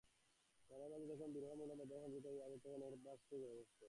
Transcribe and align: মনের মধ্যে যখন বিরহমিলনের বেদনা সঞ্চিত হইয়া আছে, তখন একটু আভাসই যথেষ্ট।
মনের 0.69 0.89
মধ্যে 0.91 1.09
যখন 1.11 1.29
বিরহমিলনের 1.31 1.79
বেদনা 1.81 1.99
সঞ্চিত 2.03 2.25
হইয়া 2.27 2.45
আছে, 2.45 2.57
তখন 2.63 2.79
একটু 2.87 3.07
আভাসই 3.07 3.39
যথেষ্ট। 3.43 3.71